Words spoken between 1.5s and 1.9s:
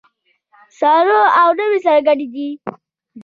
نوي